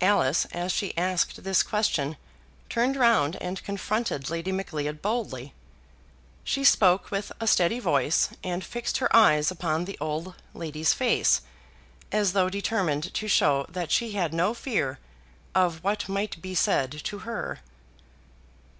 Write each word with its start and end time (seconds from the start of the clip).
Alice, 0.00 0.44
as 0.46 0.72
she 0.72 0.92
asked 0.98 1.44
this 1.44 1.62
question, 1.62 2.16
turned 2.68 2.96
round 2.96 3.36
and 3.40 3.62
confronted 3.62 4.28
Lady 4.28 4.50
Macleod 4.50 5.00
boldly. 5.00 5.54
She 6.42 6.64
spoke 6.64 7.12
with 7.12 7.30
a 7.38 7.46
steady 7.46 7.78
voice, 7.78 8.30
and 8.42 8.64
fixed 8.64 8.98
her 8.98 9.14
eyes 9.16 9.52
upon 9.52 9.84
the 9.84 9.96
old 10.00 10.34
lady's 10.52 10.92
face, 10.94 11.42
as 12.10 12.32
though 12.32 12.48
determined 12.50 13.14
to 13.14 13.28
show 13.28 13.66
that 13.68 13.92
she 13.92 14.10
had 14.14 14.34
no 14.34 14.52
fear 14.52 14.98
of 15.54 15.84
what 15.84 16.08
might 16.08 16.42
be 16.42 16.56
said 16.56 16.90
to 17.04 17.18
her. 17.20 17.60